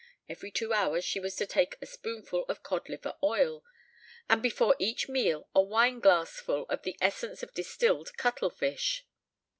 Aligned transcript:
Every 0.27 0.49
two 0.49 0.73
hours 0.73 1.05
she 1.05 1.19
was 1.19 1.35
to 1.35 1.45
take 1.45 1.75
a 1.79 1.85
spoonful 1.85 2.45
of 2.45 2.63
cod 2.63 2.89
liver 2.89 3.13
oil, 3.21 3.63
and 4.27 4.41
before 4.41 4.75
each 4.79 5.07
meal 5.07 5.47
a 5.53 5.61
wineglassful 5.61 6.65
of 6.69 6.81
the 6.81 6.97
essence 6.99 7.43
of 7.43 7.53
distilled 7.53 8.17
cuttlefish. 8.17 9.05